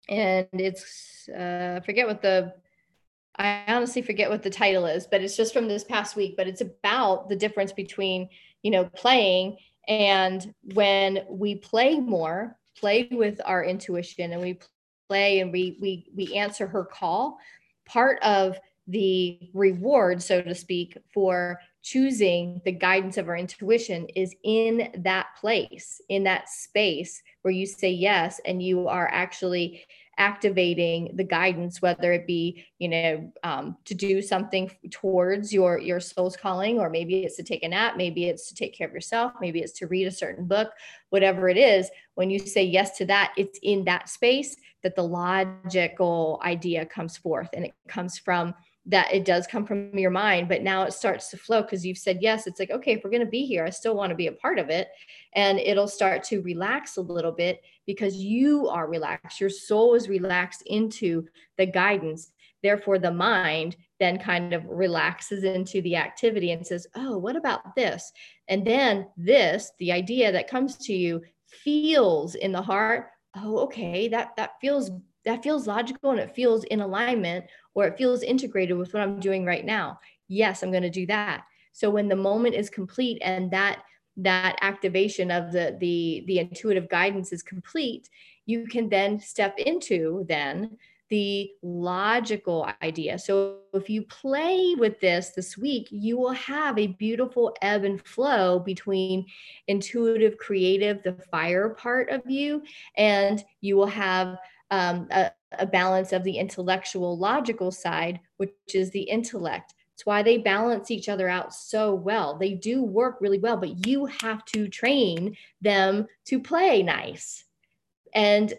[0.07, 2.53] and it's, uh, I forget what the
[3.39, 6.35] I honestly forget what the title is, but it's just from this past week.
[6.35, 8.27] But it's about the difference between,
[8.63, 14.59] you know, playing and when we play more, play with our intuition and we
[15.07, 17.39] play and we we we answer her call.
[17.85, 24.35] Part of the reward, so to speak, for choosing the guidance of our intuition is
[24.43, 29.85] in that place, in that space where you say yes and you are actually
[30.19, 35.99] activating the guidance whether it be you know um, to do something towards your your
[35.99, 38.93] soul's calling or maybe it's to take a nap maybe it's to take care of
[38.93, 40.71] yourself maybe it's to read a certain book
[41.09, 45.01] whatever it is when you say yes to that it's in that space that the
[45.01, 48.53] logical idea comes forth and it comes from
[48.89, 51.97] that it does come from your mind, but now it starts to flow because you've
[51.97, 52.47] said yes.
[52.47, 54.31] It's like, okay, if we're going to be here, I still want to be a
[54.31, 54.89] part of it.
[55.33, 59.39] And it'll start to relax a little bit because you are relaxed.
[59.39, 62.31] Your soul is relaxed into the guidance.
[62.63, 67.75] Therefore, the mind then kind of relaxes into the activity and says, oh, what about
[67.75, 68.11] this?
[68.47, 74.07] And then this, the idea that comes to you, feels in the heart, oh, okay,
[74.07, 74.91] that, that feels
[75.25, 79.19] that feels logical and it feels in alignment or it feels integrated with what I'm
[79.19, 79.99] doing right now.
[80.27, 81.43] Yes, I'm going to do that.
[81.71, 83.83] So when the moment is complete and that
[84.17, 88.09] that activation of the the the intuitive guidance is complete,
[88.45, 90.77] you can then step into then
[91.09, 93.17] the logical idea.
[93.17, 98.05] So if you play with this this week, you will have a beautiful ebb and
[98.05, 99.25] flow between
[99.67, 102.61] intuitive, creative, the fire part of you,
[102.95, 104.37] and you will have
[104.71, 109.73] um, a, a balance of the intellectual logical side, which is the intellect.
[109.93, 112.37] It's why they balance each other out so well.
[112.37, 117.43] They do work really well, but you have to train them to play nice.
[118.13, 118.53] And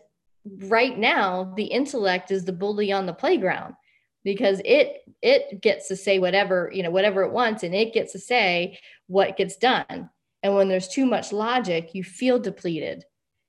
[0.44, 3.74] right now, the intellect is the bully on the playground
[4.22, 8.12] because it it gets to say whatever, you know, whatever it wants and it gets
[8.12, 10.10] to say what gets done.
[10.42, 13.04] And when there's too much logic, you feel depleted.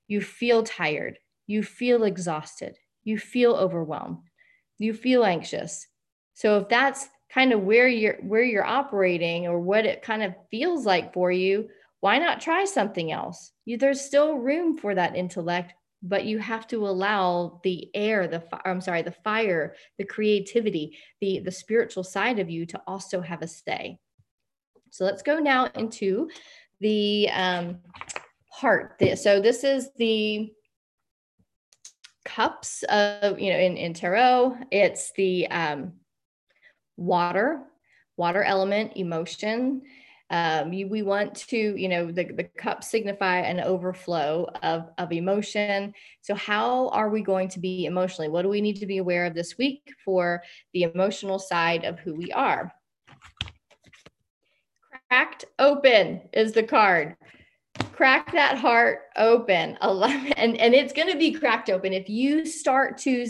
[0.08, 4.18] You feel tired you feel exhausted, you feel overwhelmed,
[4.78, 5.86] you feel anxious.
[6.34, 10.34] So if that's kind of where you're where you're operating or what it kind of
[10.50, 11.68] feels like for you,
[12.00, 13.52] why not try something else?
[13.64, 18.42] You, there's still room for that intellect, but you have to allow the air, the
[18.64, 23.42] I'm sorry, the fire, the creativity, the the spiritual side of you to also have
[23.42, 23.98] a say.
[24.90, 26.28] So let's go now into
[26.80, 27.78] the um,
[28.50, 29.00] heart.
[29.14, 30.52] So this is the
[32.24, 35.92] cups of, you know, in, in tarot, it's the um,
[36.96, 37.62] water,
[38.16, 39.82] water element, emotion.
[40.30, 45.12] Um, you, we want to, you know, the, the cup signify an overflow of, of
[45.12, 45.92] emotion.
[46.22, 48.28] So, how are we going to be emotionally?
[48.28, 51.98] What do we need to be aware of this week for the emotional side of
[51.98, 52.72] who we are?
[55.10, 57.14] Cracked open is the card
[57.92, 59.78] crack that heart open.
[60.36, 63.26] And and it's going to be cracked open if you start to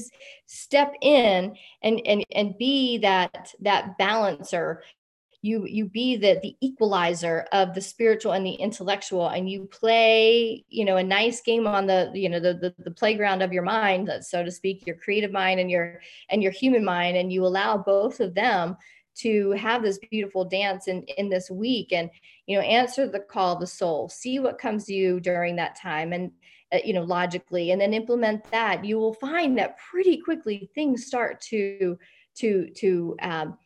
[0.46, 4.82] step in and and and be that that balancer.
[5.44, 10.64] You you be the the equalizer of the spiritual and the intellectual and you play
[10.68, 13.64] you know a nice game on the you know the the, the playground of your
[13.64, 16.00] mind so to speak your creative mind and your
[16.30, 18.76] and your human mind and you allow both of them
[19.14, 22.10] to have this beautiful dance in in this week and
[22.46, 25.76] you know answer the call of the soul see what comes to you during that
[25.76, 26.30] time and
[26.72, 28.84] uh, you know logically and then implement that.
[28.84, 31.98] You will find that pretty quickly things start to
[32.36, 33.58] to to um,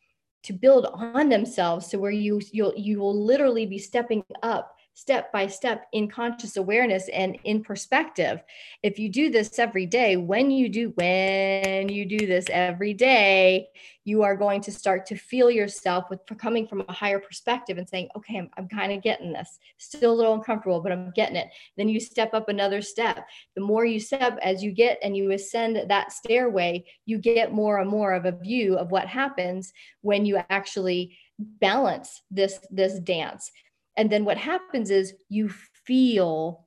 [0.43, 5.31] to build on themselves to where you you'll you will literally be stepping up step
[5.31, 8.43] by step in conscious awareness and in perspective.
[8.83, 13.69] If you do this every day, when you do when you do this every day,
[14.05, 17.87] you are going to start to feel yourself with coming from a higher perspective and
[17.87, 19.59] saying, okay, I'm, I'm kind of getting this.
[19.77, 21.49] Still a little uncomfortable, but I'm getting it.
[21.77, 23.27] Then you step up another step.
[23.55, 27.81] The more you step as you get and you ascend that stairway, you get more
[27.81, 33.51] and more of a view of what happens when you actually balance this this dance
[33.97, 36.67] and then what happens is you feel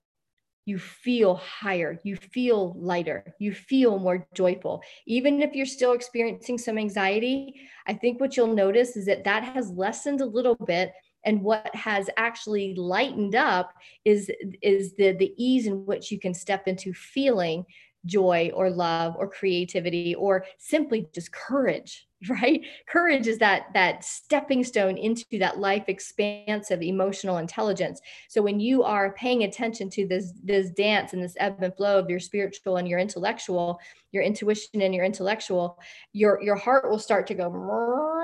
[0.66, 4.84] you feel higher, you feel lighter, you feel more joyful.
[5.08, 9.44] Even if you're still experiencing some anxiety, I think what you'll notice is that that
[9.44, 10.94] has lessened a little bit
[11.26, 13.74] and what has actually lightened up
[14.06, 14.30] is
[14.62, 17.66] is the the ease in which you can step into feeling
[18.06, 22.62] joy or love or creativity or simply just courage right?
[22.88, 28.02] Courage is that that stepping stone into that life expansive emotional intelligence.
[28.28, 31.98] So when you are paying attention to this this dance and this ebb and flow
[31.98, 33.80] of your spiritual and your intellectual
[34.12, 35.80] your intuition and your intellectual
[36.12, 37.50] your your heart will start to go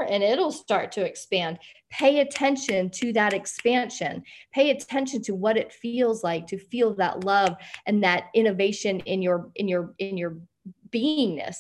[0.10, 1.58] and it'll start to expand.
[1.90, 4.24] Pay attention to that expansion.
[4.54, 7.56] Pay attention to what it feels like to feel that love
[7.86, 10.38] and that innovation in your in your in your
[10.90, 11.58] beingness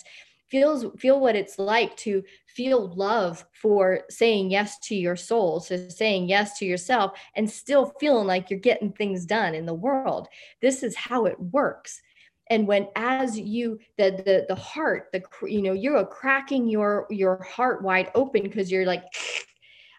[0.49, 5.89] feels feel what it's like to feel love for saying yes to your soul so
[5.89, 10.27] saying yes to yourself and still feeling like you're getting things done in the world.
[10.61, 12.01] This is how it works.
[12.49, 17.41] And when as you the the the heart the you know you're cracking your your
[17.43, 19.03] heart wide open because you're like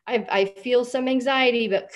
[0.06, 1.90] I, I feel some anxiety but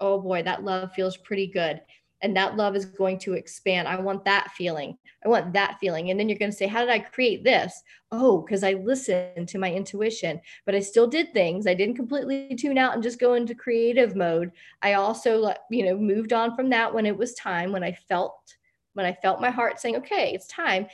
[0.00, 1.82] oh boy that love feels pretty good
[2.22, 3.88] and that love is going to expand.
[3.88, 4.96] I want that feeling.
[5.24, 6.10] I want that feeling.
[6.10, 7.82] And then you're going to say, How did I create this?
[8.12, 11.66] Oh, because I listened to my intuition, but I still did things.
[11.66, 14.50] I didn't completely tune out and just go into creative mode.
[14.82, 18.56] I also, you know, moved on from that when it was time, when I felt,
[18.94, 20.86] when I felt my heart saying, Okay, it's time.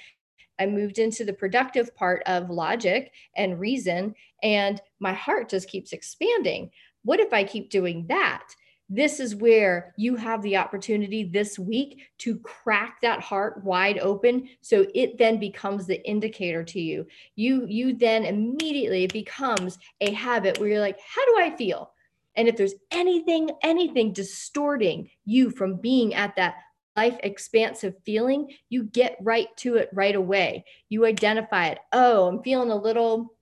[0.59, 5.93] I moved into the productive part of logic and reason, and my heart just keeps
[5.93, 6.71] expanding.
[7.03, 8.43] What if I keep doing that?
[8.89, 14.49] This is where you have the opportunity this week to crack that heart wide open.
[14.61, 17.07] So it then becomes the indicator to you.
[17.35, 21.93] You you then immediately becomes a habit where you're like how do i feel?
[22.37, 26.57] And if there's anything anything distorting you from being at that
[26.97, 30.65] life expansive feeling you get right to it right away.
[30.89, 31.79] You identify it.
[31.93, 33.35] Oh i'm feeling a little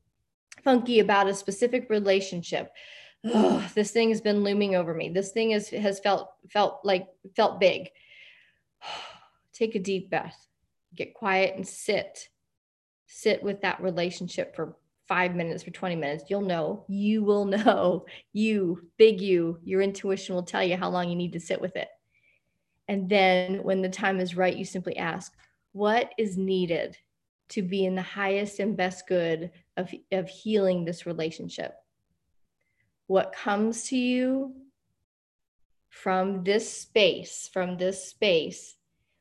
[0.63, 2.73] funky about a specific relationship
[3.27, 5.09] oh, this thing has been looming over me.
[5.09, 7.91] This thing is, has felt, felt like, felt big.
[9.53, 10.49] Take a deep breath,
[10.95, 12.29] get quiet and sit.
[13.07, 16.25] Sit with that relationship for five minutes, for 20 minutes.
[16.29, 21.09] You'll know, you will know, you, big you, your intuition will tell you how long
[21.09, 21.89] you need to sit with it.
[22.89, 25.33] And then when the time is right, you simply ask,
[25.73, 26.97] what is needed
[27.51, 31.75] to be in the highest and best good of, of healing this relationship?
[33.07, 34.55] What comes to you
[35.89, 38.75] from this space, from this space,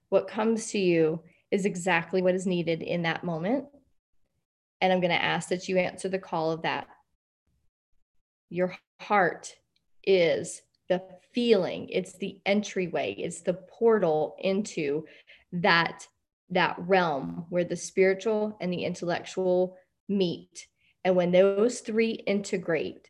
[0.09, 1.21] what comes to you
[1.51, 3.65] is exactly what is needed in that moment.
[4.81, 6.87] And I'm going to ask that you answer the call of that.
[8.49, 9.55] Your heart
[10.03, 15.05] is the feeling, it's the entryway, it's the portal into
[15.53, 16.07] that
[16.49, 19.77] that realm where the spiritual and the intellectual
[20.07, 20.67] meet.
[21.03, 23.09] And when those three integrate,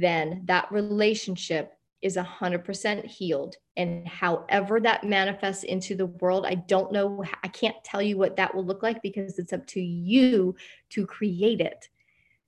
[0.00, 3.56] then that relationship is 100% healed.
[3.76, 8.36] And however that manifests into the world, I don't know, I can't tell you what
[8.36, 10.56] that will look like because it's up to you
[10.90, 11.88] to create it.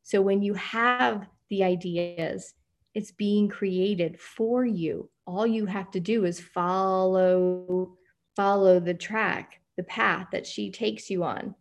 [0.03, 2.55] So when you have the ideas,
[2.95, 5.09] it's being created for you.
[5.27, 7.97] All you have to do is follow
[8.37, 11.55] follow the track, the path that she takes you on.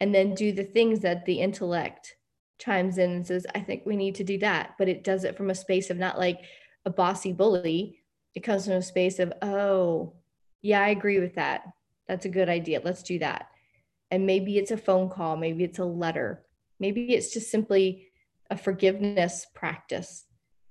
[0.00, 2.16] And then do the things that the intellect
[2.60, 4.74] chimes in and says, I think we need to do that.
[4.78, 6.40] But it does it from a space of not like
[6.84, 8.02] a bossy bully.
[8.34, 10.14] It comes from a space of, oh,
[10.62, 11.64] yeah, I agree with that.
[12.06, 12.80] That's a good idea.
[12.84, 13.48] Let's do that.
[14.10, 16.44] And maybe it's a phone call, maybe it's a letter,
[16.80, 18.08] maybe it's just simply
[18.50, 20.24] a forgiveness practice.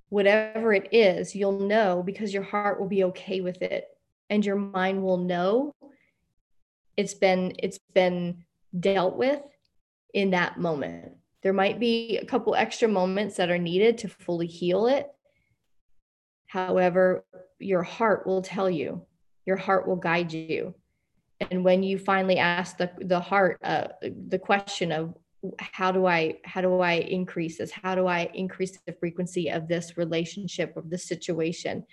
[0.09, 3.85] Whatever it is, you'll know because your heart will be okay with it
[4.29, 5.73] and your mind will know
[6.97, 8.43] it's been it's been
[8.77, 9.41] dealt with
[10.13, 11.13] in that moment.
[11.41, 15.07] There might be a couple extra moments that are needed to fully heal it.
[16.47, 17.23] However,
[17.59, 19.05] your heart will tell you,
[19.45, 20.73] your heart will guide you.
[21.51, 25.13] And when you finally ask the, the heart uh, the question of
[25.59, 27.71] how do I how do I increase this?
[27.71, 31.85] How do I increase the frequency of this relationship of this situation?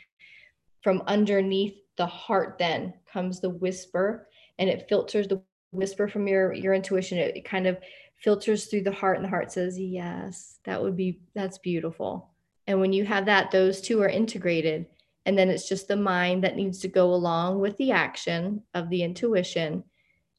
[0.83, 4.29] From underneath the heart then comes the whisper
[4.59, 7.19] and it filters the whisper from your your intuition.
[7.19, 7.79] It, it kind of
[8.17, 12.31] filters through the heart and the heart says, "Yes, that would be that's beautiful."
[12.67, 14.87] And when you have that, those two are integrated.
[15.25, 18.91] And then it's just the mind that needs to go along with the action of
[18.91, 19.85] the intuition,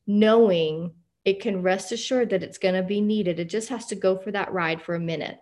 [0.06, 0.94] knowing
[1.26, 3.40] it can rest assured that it's going to be needed.
[3.40, 5.38] It just has to go for that ride for a minute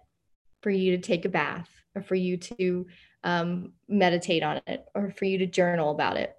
[0.61, 2.87] for you to take a bath or for you to
[3.23, 6.35] um, meditate on it or for you to journal about it.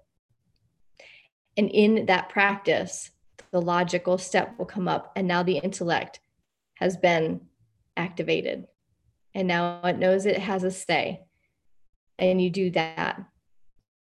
[1.55, 3.09] And in that practice,
[3.51, 5.11] the logical step will come up.
[5.15, 6.19] And now the intellect
[6.75, 7.41] has been
[7.95, 8.67] activated.
[9.33, 11.21] And now it knows it has a say.
[12.19, 13.23] And you do that.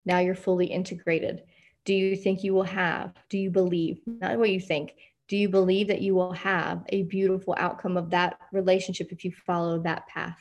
[0.06, 1.44] Now you're fully integrated.
[1.84, 3.14] Do you think you will have?
[3.30, 4.00] Do you believe?
[4.06, 4.94] Not what you think.
[5.28, 9.32] Do you believe that you will have a beautiful outcome of that relationship if you
[9.46, 10.38] follow that path?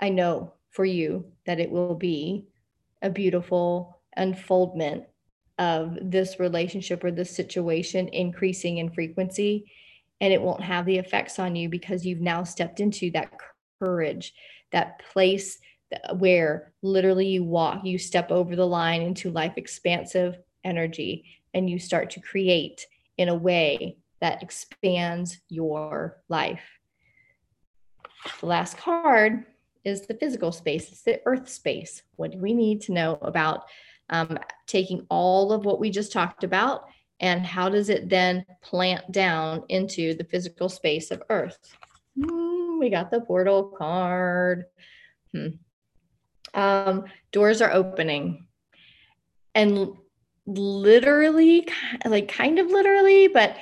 [0.00, 2.46] I know for you that it will be
[3.02, 5.04] a beautiful unfoldment
[5.58, 9.70] of this relationship or this situation increasing in frequency
[10.20, 13.32] and it won't have the effects on you because you've now stepped into that
[13.80, 14.34] courage
[14.72, 15.58] that place
[16.16, 21.78] where literally you walk you step over the line into life expansive energy and you
[21.78, 22.86] start to create
[23.16, 26.78] in a way that expands your life.
[28.40, 29.44] The last card
[29.84, 30.90] is the physical space.
[30.90, 32.02] It's the earth space.
[32.16, 33.64] What do we need to know about
[34.10, 36.84] um, taking all of what we just talked about
[37.20, 41.76] and how does it then plant down into the physical space of earth?
[42.16, 44.66] Mm, we got the portal card.
[45.32, 45.48] Hmm.
[46.54, 48.46] um, doors are opening.
[49.54, 49.94] And
[50.46, 51.68] literally
[52.06, 53.56] like kind of literally but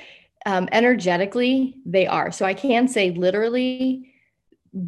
[0.45, 2.31] um, energetically they are.
[2.31, 4.13] So i can say literally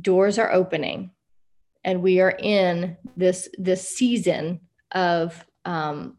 [0.02, 1.12] doors are opening.
[1.84, 6.18] And we are in this this season of um,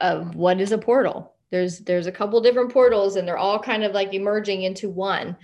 [0.00, 1.34] of what is a portal.
[1.50, 5.36] There's there's a couple different portals, and they're all kind of like emerging into one.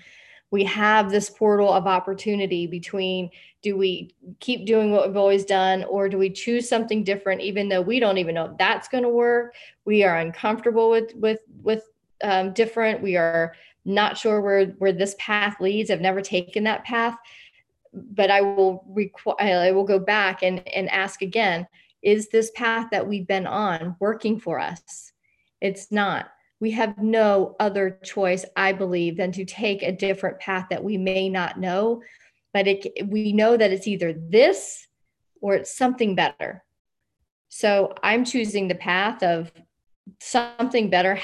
[0.51, 3.31] We have this portal of opportunity between
[3.63, 7.69] do we keep doing what we've always done or do we choose something different even
[7.69, 9.55] though we don't even know if that's going to work
[9.85, 11.85] we are uncomfortable with with with
[12.23, 13.55] um, different we are
[13.85, 17.17] not sure where where this path leads i've never taken that path
[17.93, 21.67] but i will require i will go back and and ask again
[22.03, 25.13] is this path that we've been on working for us?
[25.61, 26.31] It's not.
[26.61, 30.99] We have no other choice, I believe, than to take a different path that we
[30.99, 32.03] may not know,
[32.53, 34.87] but it, we know that it's either this
[35.41, 36.63] or it's something better.
[37.49, 39.51] So I'm choosing the path of
[40.21, 41.19] something better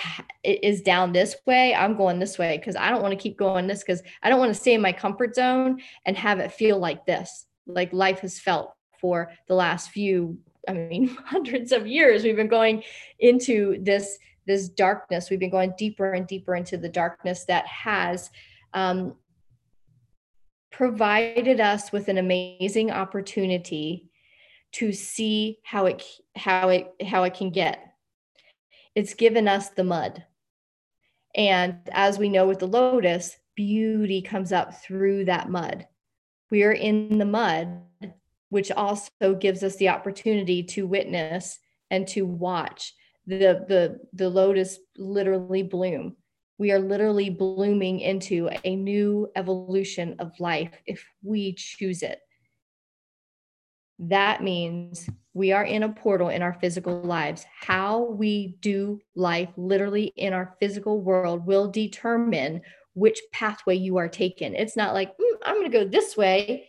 [0.44, 1.74] is down this way.
[1.74, 4.38] I'm going this way because I don't want to keep going this because I don't
[4.38, 8.20] want to stay in my comfort zone and have it feel like this, like life
[8.20, 10.38] has felt for the last few
[10.68, 12.82] I mean, hundreds of years we've been going
[13.18, 15.28] into this this darkness.
[15.28, 18.30] We've been going deeper and deeper into the darkness that has
[18.74, 19.16] um,
[20.70, 24.08] provided us with an amazing opportunity
[24.72, 26.04] to see how it
[26.36, 27.94] how it how it can get.
[28.94, 30.24] It's given us the mud.
[31.34, 35.86] And as we know with the lotus, beauty comes up through that mud.
[36.50, 37.82] We are in the mud
[38.50, 41.58] which also gives us the opportunity to witness
[41.90, 42.94] and to watch
[43.26, 46.16] the the the lotus literally bloom.
[46.58, 52.20] We are literally blooming into a new evolution of life if we choose it.
[53.98, 57.44] That means we are in a portal in our physical lives.
[57.60, 62.62] How we do life literally in our physical world will determine
[62.96, 66.66] which pathway you are taken it's not like mm, i'm going to go this way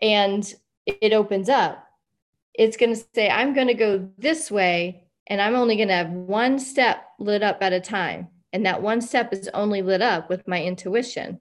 [0.00, 0.54] and
[0.86, 1.86] it opens up,
[2.54, 5.94] it's going to say, I'm going to go this way and I'm only going to
[5.94, 8.28] have one step lit up at a time.
[8.52, 11.40] And that one step is only lit up with my intuition.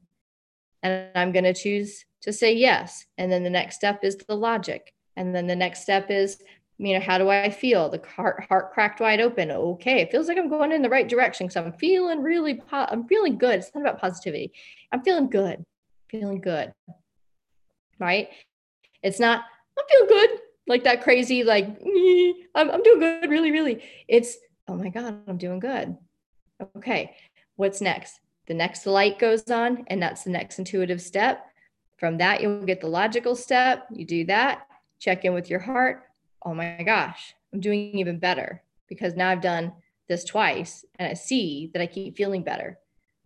[0.83, 3.05] And I'm going to choose to say yes.
[3.17, 4.93] And then the next step is the logic.
[5.17, 6.37] And then the next step is,
[6.77, 7.89] you know, how do I feel?
[7.89, 9.51] The heart, heart cracked wide open.
[9.51, 11.49] Okay, it feels like I'm going in the right direction.
[11.49, 13.59] So I'm feeling really, po- I'm feeling good.
[13.59, 14.53] It's not about positivity.
[14.91, 15.63] I'm feeling good,
[16.09, 16.73] feeling good.
[17.99, 18.29] Right?
[19.03, 19.43] It's not,
[19.77, 21.65] I'm feeling good, like that crazy, like,
[22.55, 23.83] I'm, I'm doing good, really, really.
[24.07, 24.37] It's,
[24.67, 25.97] oh my God, I'm doing good.
[26.77, 27.15] Okay,
[27.55, 28.19] what's next?
[28.47, 31.45] The next light goes on, and that's the next intuitive step.
[31.97, 33.87] From that, you'll get the logical step.
[33.91, 34.67] You do that,
[34.99, 36.03] check in with your heart.
[36.43, 39.73] Oh my gosh, I'm doing even better because now I've done
[40.07, 42.79] this twice and I see that I keep feeling better.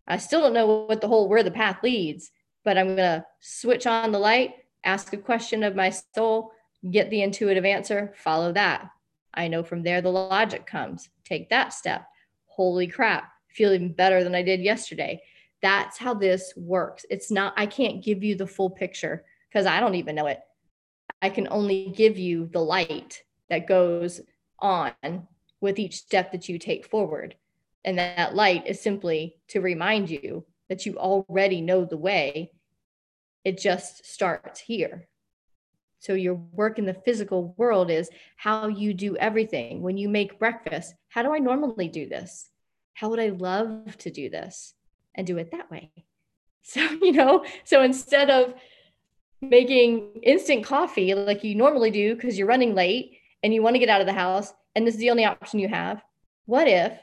[0.08, 2.32] I still don't know what the whole where the path leads,
[2.64, 4.52] but I'm going to switch on the light,
[4.86, 6.52] ask a question of my soul,
[6.90, 8.90] get the intuitive answer, follow that.
[9.34, 11.10] I know from there the logic comes.
[11.26, 12.08] Take that step.
[12.46, 15.22] Holy crap, feeling better than I did yesterday.
[15.62, 17.06] That's how this works.
[17.10, 20.40] It's not, I can't give you the full picture because I don't even know it.
[21.22, 24.22] I can only give you the light that goes
[24.60, 24.94] on
[25.60, 27.36] with each step that you take forward.
[27.84, 32.52] And that light is simply to remind you that you already know the way.
[33.46, 35.08] It just starts here.
[36.00, 39.82] So, your work in the physical world is how you do everything.
[39.82, 42.50] When you make breakfast, how do I normally do this?
[42.94, 44.74] How would I love to do this
[45.16, 45.92] and do it that way?
[46.68, 48.56] So, you know, so instead of
[49.40, 53.80] making instant coffee like you normally do because you're running late and you want to
[53.80, 56.02] get out of the house and this is the only option you have,
[56.48, 56.94] what if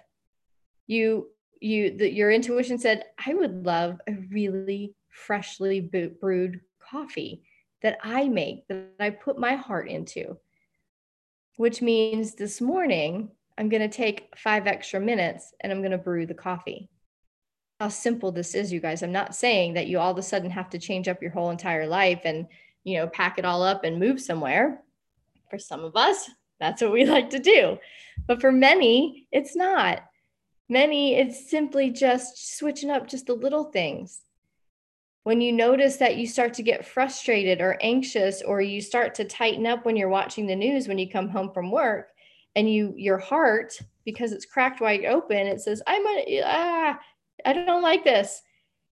[0.88, 1.28] you
[1.60, 7.42] you that your intuition said, I would love a really freshly brewed coffee
[7.82, 10.38] that I make, that I put my heart into.
[11.56, 15.98] Which means this morning, I'm going to take five extra minutes and I'm going to
[15.98, 16.88] brew the coffee.
[17.78, 19.02] How simple this is, you guys.
[19.02, 21.50] I'm not saying that you all of a sudden have to change up your whole
[21.50, 22.46] entire life and,
[22.84, 24.82] you know, pack it all up and move somewhere.
[25.50, 27.78] For some of us, that's what we like to do.
[28.26, 30.02] But for many, it's not.
[30.68, 34.22] Many, it's simply just switching up just the little things
[35.24, 39.24] when you notice that you start to get frustrated or anxious or you start to
[39.24, 42.08] tighten up when you're watching the news when you come home from work
[42.56, 46.98] and you your heart because it's cracked wide open it says i'm a ah,
[47.44, 48.42] i don't like this.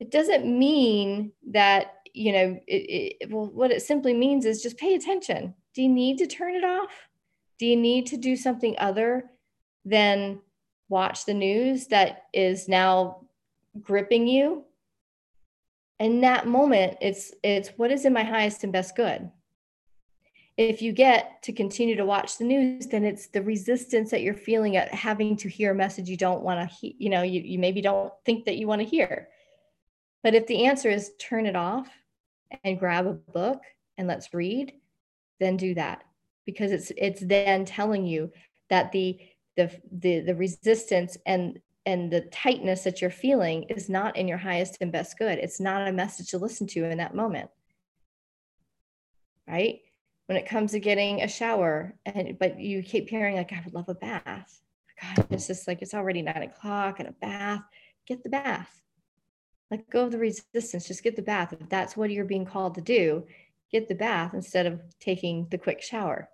[0.01, 4.77] It doesn't mean that you know it, it, well what it simply means is just
[4.77, 5.55] pay attention.
[5.75, 7.09] Do you need to turn it off?
[7.59, 9.31] Do you need to do something other
[9.85, 10.41] than
[10.89, 13.27] watch the news that is now
[13.81, 14.65] gripping you
[16.01, 19.31] in that moment it's it's what is in my highest and best good.
[20.57, 24.35] If you get to continue to watch the news then it's the resistance that you're
[24.35, 27.59] feeling at having to hear a message you don't want to you know you, you
[27.59, 29.29] maybe don't think that you want to hear.
[30.23, 31.89] But if the answer is turn it off
[32.63, 33.63] and grab a book
[33.99, 34.73] and let's read
[35.41, 36.05] then do that.
[36.47, 38.31] Because it's it's then telling you
[38.69, 39.19] that the
[39.57, 44.39] the the, the resistance and and the tightness that you're feeling is not in your
[44.39, 45.39] highest and best good.
[45.39, 47.51] It's not a message to listen to in that moment.
[49.47, 49.81] Right?
[50.27, 53.75] When it comes to getting a shower, and but you keep hearing like, I would
[53.75, 54.63] love a bath.
[55.01, 57.63] God, it's just like it's already nine o'clock and a bath.
[58.07, 58.81] Get the bath.
[59.71, 60.87] Let go of the resistance.
[60.87, 61.53] Just get the bath.
[61.53, 63.27] If that's what you're being called to do,
[63.71, 66.31] get the bath instead of taking the quick shower.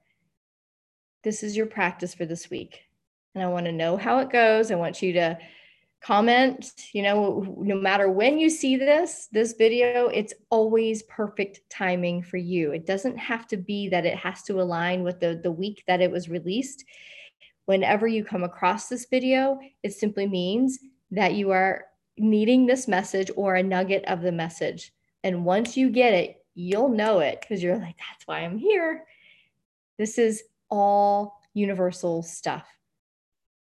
[1.25, 2.90] This is your practice for this week
[3.35, 4.71] and I want to know how it goes.
[4.71, 5.39] I want you to
[6.03, 12.23] comment, you know, no matter when you see this, this video, it's always perfect timing
[12.23, 12.73] for you.
[12.73, 16.01] It doesn't have to be that it has to align with the, the week that
[16.01, 16.85] it was released.
[17.67, 20.79] Whenever you come across this video, it simply means
[21.11, 21.85] that you are
[22.17, 24.93] needing this message or a nugget of the message.
[25.23, 29.05] And once you get it, you'll know it because you're like, that's why I'm here.
[29.99, 32.67] This is all universal stuff.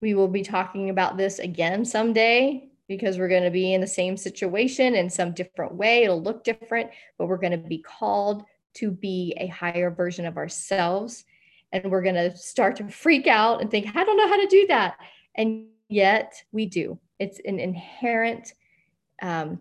[0.01, 3.86] We will be talking about this again someday because we're going to be in the
[3.86, 6.05] same situation in some different way.
[6.05, 8.44] It'll look different, but we're going to be called
[8.74, 11.24] to be a higher version of ourselves.
[11.72, 14.47] And we're going to start to freak out and think, I don't know how to
[14.47, 14.97] do that.
[15.34, 16.99] And yet we do.
[17.18, 18.53] It's an inherent,
[19.22, 19.61] um,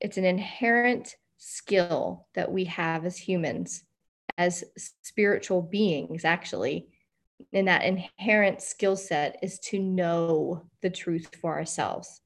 [0.00, 3.84] it's an inherent skill that we have as humans,
[4.38, 4.64] as
[5.02, 6.88] spiritual beings, actually,
[7.52, 12.20] and that inherent skill set is to know the truth for ourselves.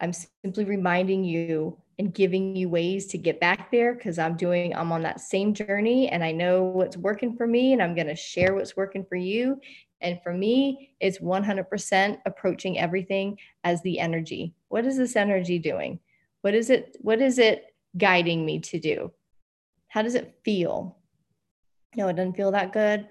[0.00, 0.12] I'm
[0.44, 4.92] simply reminding you and giving you ways to get back there because I'm doing, I'm
[4.92, 8.16] on that same journey and I know what's working for me and I'm going to
[8.16, 9.60] share what's working for you.
[10.00, 14.54] And for me, it's 100% approaching everything as the energy.
[14.68, 16.00] What is this energy doing?
[16.42, 16.96] What is it?
[17.00, 17.64] What is it
[17.96, 19.12] guiding me to do?
[19.88, 20.98] How does it feel?
[21.96, 23.08] No, it doesn't feel that good.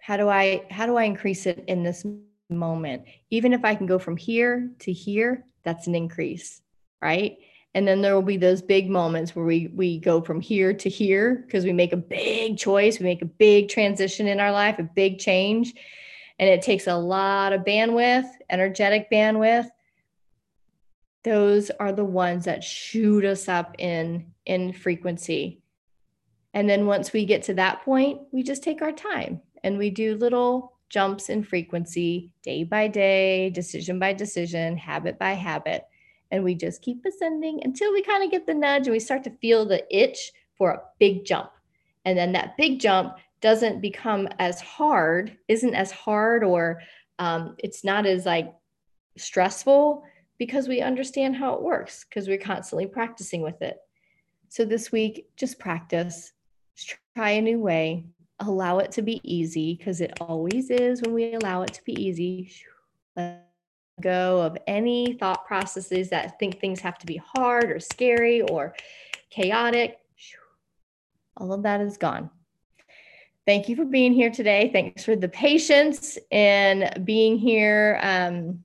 [0.00, 2.04] How do I how do I increase it in this
[2.48, 3.04] moment?
[3.30, 6.62] Even if I can go from here to here, that's an increase,
[7.02, 7.38] right?
[7.74, 10.88] and then there will be those big moments where we we go from here to
[10.88, 14.78] here because we make a big choice we make a big transition in our life
[14.78, 15.74] a big change
[16.38, 19.68] and it takes a lot of bandwidth energetic bandwidth
[21.22, 25.62] those are the ones that shoot us up in in frequency
[26.52, 29.90] and then once we get to that point we just take our time and we
[29.90, 35.84] do little jumps in frequency day by day decision by decision habit by habit
[36.30, 39.24] and we just keep ascending until we kind of get the nudge and we start
[39.24, 41.50] to feel the itch for a big jump.
[42.04, 46.80] And then that big jump doesn't become as hard, isn't as hard, or
[47.18, 48.52] um, it's not as like
[49.16, 50.04] stressful
[50.38, 53.78] because we understand how it works because we're constantly practicing with it.
[54.48, 56.32] So this week, just practice,
[56.76, 58.06] just try a new way,
[58.40, 61.92] allow it to be easy because it always is when we allow it to be
[61.92, 62.52] easy.
[63.16, 63.46] Let
[64.00, 68.74] go of any thought processes that think things have to be hard or scary or
[69.28, 69.98] chaotic.
[71.36, 72.30] All of that is gone.
[73.46, 74.70] Thank you for being here today.
[74.72, 77.98] Thanks for the patience in being here.
[78.02, 78.62] Um,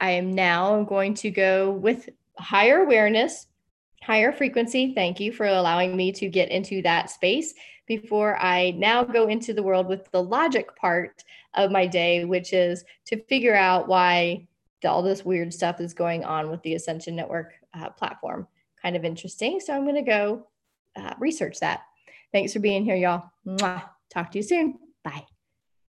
[0.00, 2.08] I am now going to go with
[2.38, 3.47] higher awareness,
[4.08, 4.94] higher frequency.
[4.94, 7.52] Thank you for allowing me to get into that space
[7.86, 12.54] before I now go into the world with the logic part of my day, which
[12.54, 14.48] is to figure out why
[14.82, 18.48] all this weird stuff is going on with the Ascension Network uh, platform.
[18.80, 19.60] Kind of interesting.
[19.60, 20.46] So I'm going to go
[20.96, 21.82] uh, research that.
[22.32, 23.30] Thanks for being here, y'all.
[23.46, 23.90] Mwah.
[24.08, 24.78] Talk to you soon.
[25.04, 25.26] Bye.